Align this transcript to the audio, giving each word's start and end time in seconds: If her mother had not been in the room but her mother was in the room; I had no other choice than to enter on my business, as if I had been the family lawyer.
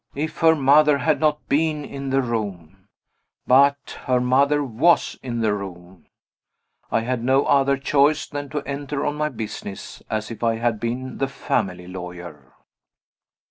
If 0.15 0.39
her 0.39 0.55
mother 0.55 0.97
had 0.97 1.19
not 1.19 1.47
been 1.47 1.85
in 1.85 2.09
the 2.09 2.23
room 2.23 2.87
but 3.45 3.99
her 4.07 4.19
mother 4.19 4.63
was 4.63 5.15
in 5.21 5.41
the 5.41 5.53
room; 5.53 6.07
I 6.89 7.01
had 7.01 7.23
no 7.23 7.45
other 7.45 7.77
choice 7.77 8.25
than 8.25 8.49
to 8.49 8.63
enter 8.67 9.05
on 9.05 9.13
my 9.13 9.29
business, 9.29 10.01
as 10.09 10.31
if 10.31 10.41
I 10.41 10.55
had 10.55 10.79
been 10.79 11.19
the 11.19 11.27
family 11.27 11.85
lawyer. 11.87 12.51